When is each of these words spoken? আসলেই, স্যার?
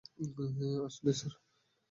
আসলেই, 0.87 1.15
স্যার? 1.19 1.33